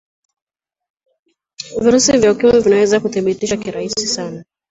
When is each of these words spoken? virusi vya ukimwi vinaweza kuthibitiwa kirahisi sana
virusi 1.83 2.17
vya 2.17 2.31
ukimwi 2.31 2.59
vinaweza 2.59 2.99
kuthibitiwa 2.99 3.57
kirahisi 3.57 4.07
sana 4.07 4.43